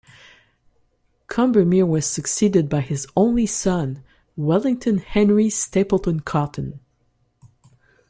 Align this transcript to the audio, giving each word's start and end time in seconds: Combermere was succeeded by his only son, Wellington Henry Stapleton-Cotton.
Combermere 1.27 1.85
was 1.85 2.07
succeeded 2.07 2.67
by 2.69 2.81
his 2.81 3.05
only 3.15 3.45
son, 3.45 4.03
Wellington 4.35 4.97
Henry 4.97 5.51
Stapleton-Cotton. 5.51 6.79